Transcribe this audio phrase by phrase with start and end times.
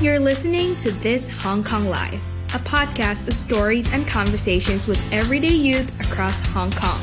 [0.00, 5.48] You're listening to This Hong Kong Life, a podcast of stories and conversations with everyday
[5.48, 6.98] youth across Hong Kong.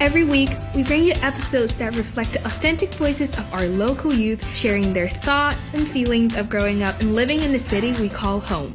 [0.00, 4.42] Every week, we bring you episodes that reflect the authentic voices of our local youth,
[4.54, 8.40] sharing their thoughts and feelings of growing up and living in the city we call
[8.40, 8.72] home.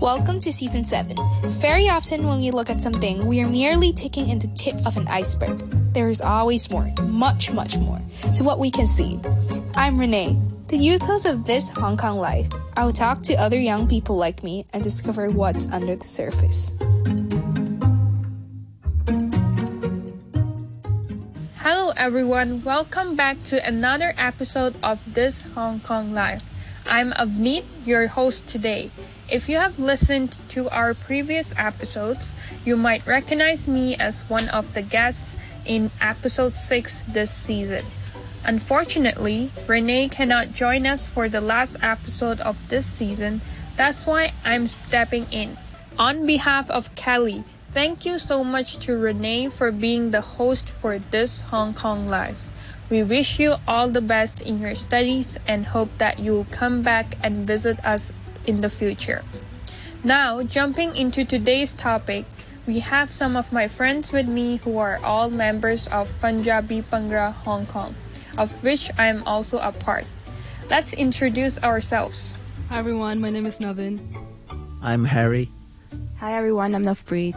[0.00, 1.16] Welcome to season 7.
[1.60, 4.96] Very often, when we look at something, we are merely taking in the tip of
[4.96, 5.58] an iceberg.
[5.92, 7.98] There is always more, much, much more,
[8.36, 9.18] to what we can see.
[9.74, 10.38] I'm Renee,
[10.76, 12.48] the host of this Hong Kong Life.
[12.76, 16.74] I will talk to other young people like me and discover what's under the surface.
[21.58, 22.64] Hello, everyone.
[22.64, 26.42] Welcome back to another episode of This Hong Kong Life.
[26.90, 28.90] I'm Avneet, your host today.
[29.30, 32.34] If you have listened to our previous episodes,
[32.64, 37.84] you might recognize me as one of the guests in episode 6 this season.
[38.44, 43.40] Unfortunately, Renee cannot join us for the last episode of this season.
[43.76, 45.56] That's why I'm stepping in.
[45.98, 50.98] On behalf of KELY, thank you so much to Renee for being the host for
[50.98, 52.50] this Hong Kong Life.
[52.90, 57.16] We wish you all the best in your studies and hope that you'll come back
[57.22, 58.12] and visit us
[58.46, 59.24] in the future.
[60.04, 62.26] Now, jumping into today's topic,
[62.66, 67.32] we have some of my friends with me who are all members of Punjabi Bhangra
[67.48, 67.94] Hong Kong,
[68.38, 70.04] of which I am also a part.
[70.70, 72.36] Let's introduce ourselves.
[72.68, 74.00] Hi everyone, my name is Navin.
[74.82, 75.50] I'm Harry.
[76.18, 77.36] Hi everyone, I'm Navpreet.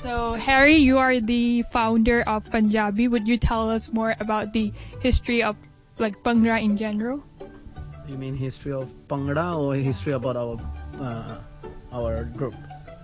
[0.00, 3.08] So, Harry, you are the founder of Punjabi.
[3.08, 5.56] Would you tell us more about the history of
[5.98, 7.22] like Bhangra in general?
[8.08, 10.56] You mean history of Bhangra or history about our
[10.96, 11.36] uh,
[11.92, 12.56] our group?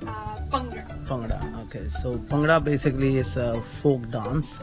[0.08, 0.84] Uh, Bhangra.
[1.04, 1.38] Bhangra.
[1.68, 4.58] Okay, so Bhangra basically is a folk dance,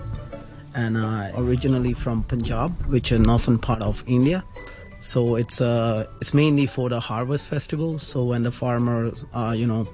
[0.76, 4.44] and uh, originally from Punjab, which is northern part of India.
[5.02, 8.00] So it's uh it's mainly for the harvest festival.
[8.00, 9.86] So when the farmers, uh, you know,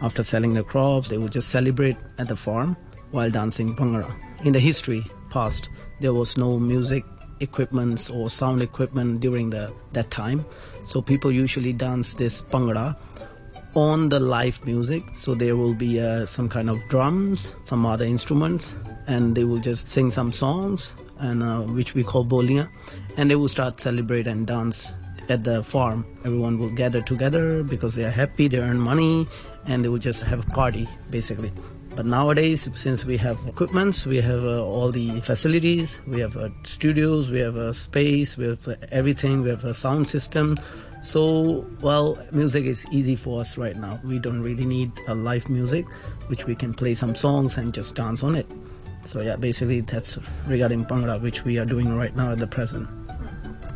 [0.00, 2.76] after selling the crops, they would just celebrate at the farm
[3.10, 4.14] while dancing Bhangra.
[4.44, 5.68] In the history past,
[6.00, 7.04] there was no music
[7.40, 10.44] equipments or sound equipment during the that time.
[10.84, 12.96] So people usually dance this Bhangra
[13.74, 15.02] on the live music.
[15.14, 18.74] So there will be uh, some kind of drums, some other instruments,
[19.06, 22.68] and they will just sing some songs, and uh, which we call bolia,
[23.16, 24.88] and they will start celebrate and dance
[25.28, 26.04] at the farm.
[26.24, 29.26] Everyone will gather together because they are happy, they earn money,
[29.66, 31.52] and they will just have a party basically.
[31.94, 36.48] But nowadays, since we have equipments, we have uh, all the facilities, we have uh,
[36.64, 40.56] studios, we have a space, we have uh, everything, we have a sound system.
[41.02, 44.00] So, well, music is easy for us right now.
[44.04, 45.84] We don't really need a live music,
[46.28, 48.46] which we can play some songs and just dance on it.
[49.04, 52.88] So, yeah, basically that's regarding Bhangra, which we are doing right now at the present.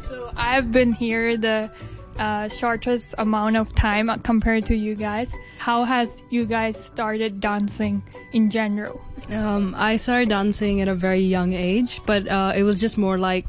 [0.08, 1.68] So, I've been here the
[2.16, 5.34] uh, shortest amount of time compared to you guys.
[5.58, 9.02] How has you guys started dancing in general?
[9.30, 13.18] Um, I started dancing at a very young age, but uh, it was just more
[13.18, 13.46] like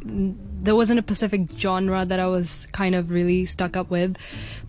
[0.67, 4.17] there wasn't a specific genre that I was kind of really stuck up with,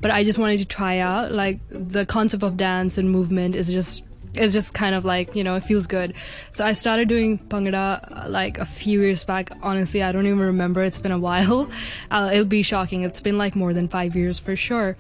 [0.01, 1.33] but I just wanted to try out.
[1.33, 4.05] Like the concept of dance and movement is just
[4.35, 6.15] it's just kind of like you know it feels good.
[6.53, 9.51] So i started doing bhangra uh, like a few years back.
[9.61, 10.85] Honestly i don't even remember.
[10.85, 11.69] It's been a while.
[12.13, 13.03] Uh, it'll be shocking.
[13.03, 14.97] It's been like more than five years for sure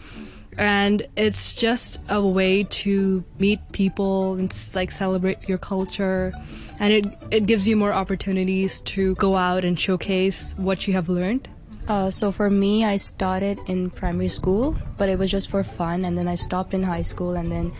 [0.59, 6.33] and it's just a way to meet people and like celebrate your culture.
[6.81, 11.09] And it, it gives you more opportunities to go out and showcase what you have
[11.09, 11.49] learned.
[11.87, 16.05] Uh, so for me, I started in primary school, but it was just for fun,
[16.05, 17.73] and then I stopped in high school, and then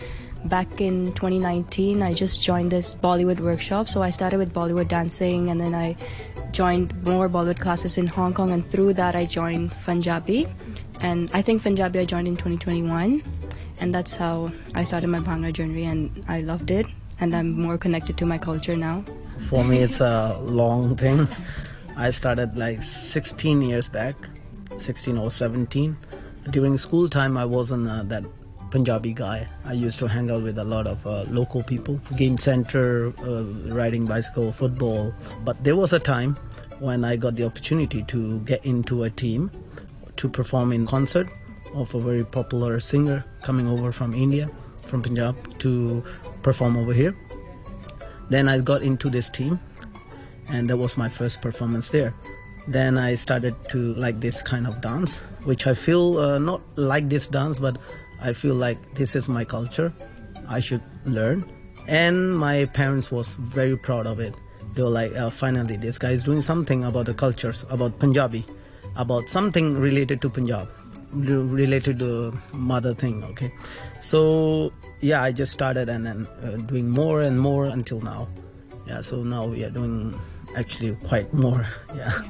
[0.45, 3.89] back in 2019 i just joined this bollywood workshop.
[3.89, 5.51] So i started with bollywood dancing.
[5.51, 5.97] And then i
[6.53, 8.53] joined more bollywood classes in hong kong.
[8.53, 10.47] And through that i joined punjabi
[11.01, 13.23] and i think punjabi i joined in 2021
[13.81, 16.87] and that's how i started my bhangra journey and i loved it
[17.21, 19.05] and i'm more connected to my culture now.
[19.39, 21.29] For me it's a long thing.
[21.97, 24.15] I started like 16 years back
[24.79, 25.97] 16 or 17
[26.51, 28.25] during school time i wasn't uh, that
[28.71, 29.49] Punjabi guy.
[29.65, 33.45] I used to hang out with a lot of uh, local people, game center, uh,
[33.73, 35.15] riding bicycle, football.
[35.45, 36.37] But there was a time
[36.79, 39.51] when I got the opportunity to get into a team
[40.19, 41.29] to perform in concert
[41.75, 44.51] of a very popular singer coming over from India,
[44.83, 46.03] from Punjab, to
[46.43, 47.17] perform over here.
[48.29, 49.59] Then I got into this team,
[50.49, 52.13] and that was my first performance there.
[52.67, 57.09] Then I started to like this kind of dance, which I feel uh, not like
[57.09, 57.79] this dance, but
[58.21, 59.93] I feel like this is my culture.
[60.49, 61.45] I should learn.
[61.87, 64.35] And my parents was very proud of it.
[64.75, 68.45] They were like, uh, finally, this guy is doing something about the cultures, about Punjabi.
[68.99, 70.69] About something related to Punjab,
[71.13, 73.25] related to mother thing.
[73.25, 73.51] Okay,
[74.01, 78.29] so yeah, I just started and then uh, doing more and more until now.
[78.87, 80.19] Yeah, so now we are doing
[80.57, 81.67] actually quite more.
[81.95, 82.23] Yeah.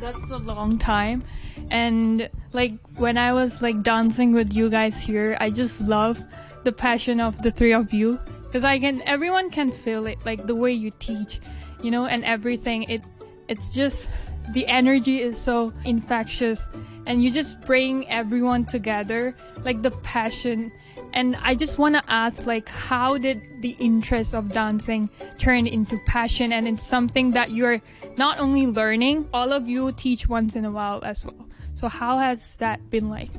[0.00, 1.24] That's a long time.
[1.70, 6.22] And like when I was like dancing with you guys here, I just love
[6.62, 10.46] the passion of the three of you because I can everyone can feel it like
[10.46, 11.40] the way you teach,
[11.82, 12.84] you know, and everything.
[12.84, 13.02] It
[13.48, 14.08] it's just
[14.52, 16.66] the energy is so infectious
[17.06, 19.34] and you just bring everyone together
[19.64, 20.70] like the passion.
[21.14, 25.08] And i just want to ask like how did the interest of dancing
[25.38, 26.52] turn into passion?
[26.52, 27.80] And it's something that you're
[28.16, 31.46] not only learning all of you teach once in a while as well.
[31.74, 33.30] So how has that been like?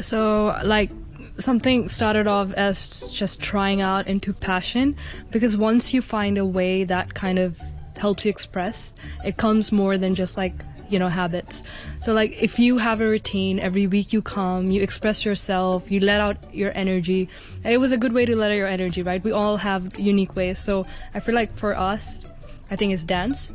[0.00, 0.90] So like
[1.38, 4.96] something started off as just trying out into passion
[5.30, 7.58] because once you find a way that kind of
[8.02, 8.92] helps you express
[9.24, 10.54] it comes more than just like
[10.92, 11.62] you know habits.
[12.00, 16.00] So like if you have a routine every week you come you express yourself you
[16.00, 17.28] let out your energy
[17.64, 19.22] it was a good way to let out your energy right?
[19.24, 20.58] We all have unique ways.
[20.58, 22.24] So i feel like for us
[22.70, 23.52] i think it's dance.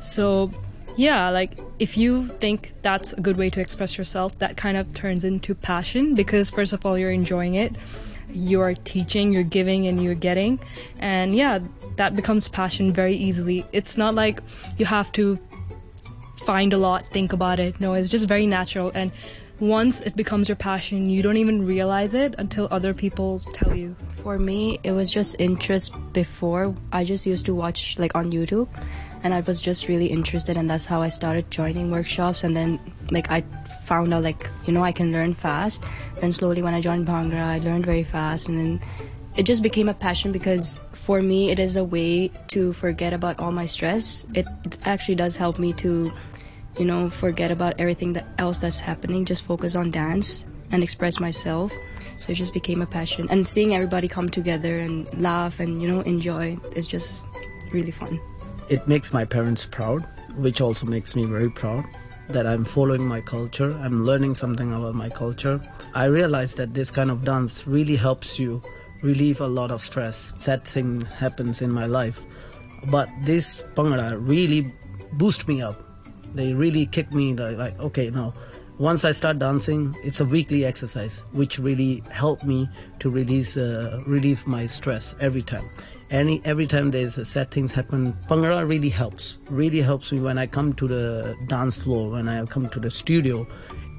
[0.00, 0.50] So
[0.96, 4.92] yeah like if you think that's a good way to express yourself that kind of
[4.92, 7.72] turns into passion because first of all you're enjoying it
[8.34, 10.58] you're teaching you're giving and you're getting
[10.98, 11.58] and yeah
[11.96, 14.40] that becomes passion very easily it's not like
[14.78, 15.38] you have to
[16.40, 17.80] find a lot, think about it.
[17.80, 18.90] No, it's just very natural.
[18.94, 19.12] And
[19.60, 23.94] once it becomes your passion, you don't even realize it until other people tell you.
[24.08, 26.74] For me, it was just interest before.
[26.92, 28.68] I just used to watch like on YouTube
[29.22, 32.80] and I was just really interested and that's how I started joining workshops and then
[33.10, 33.44] like I
[33.90, 35.82] found out like, you know, I can learn fast.
[36.20, 38.80] Then slowly when I joined Bhangra, I learned very fast and then
[39.36, 43.40] it just became a passion because for me it is a way to forget about
[43.40, 44.26] all my stress.
[44.32, 46.12] It, it actually does help me to
[46.78, 51.18] you know, forget about everything that else that's happening, just focus on dance and express
[51.18, 51.72] myself.
[52.20, 53.26] So it just became a passion.
[53.28, 57.26] And seeing everybody come together and laugh and, you know, enjoy is just
[57.72, 58.20] really fun.
[58.68, 60.06] It makes my parents proud,
[60.36, 61.84] which also makes me very proud
[62.32, 63.72] that I'm following my culture.
[63.80, 65.60] I'm learning something about my culture.
[65.94, 68.62] I realized that this kind of dance really helps you
[69.02, 70.32] relieve a lot of stress.
[70.36, 72.24] Sad thing happens in my life.
[72.86, 74.72] But this Bhangra really
[75.12, 75.90] boost me up
[76.34, 78.32] they really kicked me the, like okay now
[78.80, 82.66] once i start dancing it's a weekly exercise which really helped me
[82.98, 85.68] to release uh, relieve my stress every time.
[86.10, 90.38] Any every time there's a sad things happen Bhangra really helps really helps me when
[90.38, 93.46] i come to the dance floor when i come to the studio.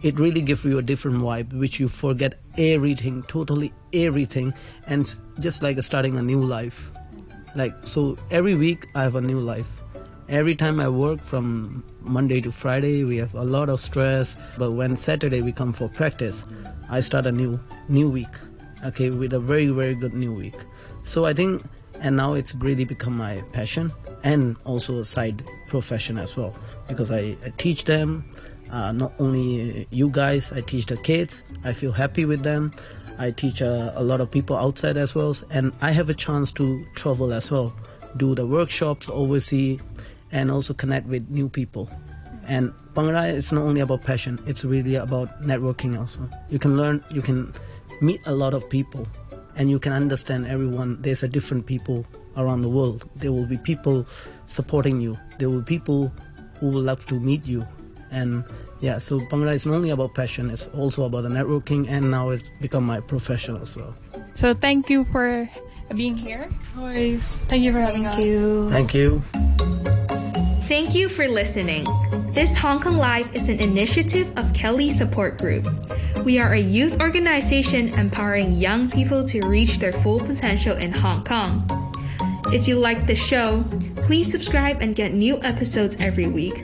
[0.02, 4.52] It really gives you a different vibe which you forget everything totally everything
[4.88, 6.92] and just like starting a new life.
[7.56, 9.81] Like so every week i have a new life
[10.32, 14.38] every time I work from Monday to Friday, we have a lot of stress.
[14.58, 16.48] But when Saturday we come for practice,
[16.90, 18.34] I start a new new week.
[18.86, 20.56] Okay, with a very very good new week.
[21.04, 21.62] So I think,
[22.00, 23.92] and now it's really become my passion
[24.24, 26.56] and also a side profession as well
[26.88, 28.24] because I, I teach them.
[28.72, 31.44] Uh, not only you guys, I teach the kids.
[31.66, 32.72] I feel happy with them.
[33.20, 36.52] I teach uh, a lot of people outside as well, and I have a chance
[36.54, 37.74] to travel as well,
[38.16, 39.82] do the workshops overseas
[40.32, 41.90] and also connect with new people.
[42.48, 46.28] And Bhangra is not only about passion, it's really about networking also.
[46.50, 47.54] You can learn, you can
[48.02, 49.08] meet a lot of people
[49.56, 51.02] and you can understand everyone.
[51.02, 52.06] There's a different people
[52.38, 53.08] around the world.
[53.16, 54.06] There will be people
[54.48, 55.18] supporting you.
[55.40, 56.12] There will be people
[56.60, 57.66] who will love to meet you.
[58.12, 58.44] And
[58.82, 62.30] yeah, so Bhangra is not only about passion, it's also about the networking and now
[62.30, 63.94] it's become my profession as well.
[64.34, 65.50] So thank you for
[65.96, 66.50] being here.
[66.78, 67.42] Always.
[67.48, 68.26] Thank you for having Thank us.
[68.26, 68.70] you.
[68.70, 69.81] Thank you.
[70.72, 71.86] Thank you for listening.
[72.32, 75.68] This Hong Kong Life is an initiative of KELY Support Group.
[76.24, 81.26] We are a youth organization empowering young people to reach their full potential in Hong
[81.26, 81.68] Kong.
[82.54, 83.66] If you like the show,
[83.98, 86.64] please subscribe and get new episodes every week.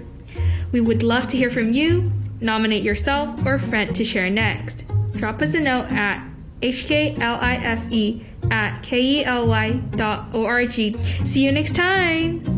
[0.72, 2.10] We would love to hear from you.
[2.40, 4.86] Nominate yourself or friend to share next.
[5.18, 6.26] Drop us a note at
[6.62, 10.72] hklife at kely dot org.
[10.72, 12.57] See you next time!